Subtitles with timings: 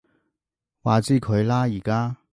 [0.81, 2.17] 話之佢啦而家